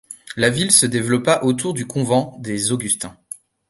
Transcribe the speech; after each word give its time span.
La 0.35 0.49
ville 0.49 0.71
se 0.71 0.87
développa 0.87 1.43
autour 1.43 1.75
du 1.75 1.85
couvent 1.85 2.35
des 2.39 2.71
Augustins. 2.71 3.15